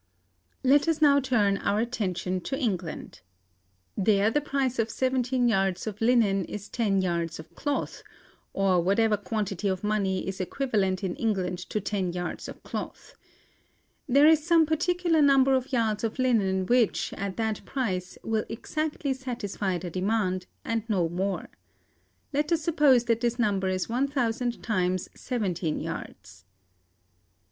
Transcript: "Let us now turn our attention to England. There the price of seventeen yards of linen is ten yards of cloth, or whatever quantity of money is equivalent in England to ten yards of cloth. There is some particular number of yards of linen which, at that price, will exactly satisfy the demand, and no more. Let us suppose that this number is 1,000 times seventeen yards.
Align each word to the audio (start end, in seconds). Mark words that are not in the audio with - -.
"Let 0.63 0.87
us 0.87 0.99
now 0.99 1.19
turn 1.19 1.57
our 1.59 1.79
attention 1.79 2.41
to 2.45 2.57
England. 2.57 3.21
There 3.95 4.31
the 4.31 4.41
price 4.41 4.79
of 4.79 4.89
seventeen 4.89 5.47
yards 5.47 5.85
of 5.85 6.01
linen 6.01 6.43
is 6.45 6.69
ten 6.69 7.03
yards 7.03 7.37
of 7.39 7.53
cloth, 7.53 8.01
or 8.51 8.81
whatever 8.81 9.15
quantity 9.15 9.67
of 9.67 9.83
money 9.83 10.27
is 10.27 10.41
equivalent 10.41 11.03
in 11.03 11.15
England 11.17 11.59
to 11.69 11.79
ten 11.79 12.13
yards 12.13 12.47
of 12.47 12.63
cloth. 12.63 13.13
There 14.09 14.25
is 14.27 14.43
some 14.43 14.65
particular 14.65 15.21
number 15.21 15.53
of 15.53 15.71
yards 15.71 16.03
of 16.03 16.17
linen 16.17 16.65
which, 16.65 17.13
at 17.13 17.37
that 17.37 17.63
price, 17.65 18.17
will 18.23 18.45
exactly 18.49 19.13
satisfy 19.13 19.77
the 19.77 19.91
demand, 19.91 20.47
and 20.65 20.81
no 20.89 21.09
more. 21.09 21.47
Let 22.33 22.51
us 22.51 22.63
suppose 22.63 23.03
that 23.03 23.21
this 23.21 23.37
number 23.37 23.67
is 23.67 23.87
1,000 23.87 24.63
times 24.63 25.09
seventeen 25.15 25.79
yards. 25.79 26.43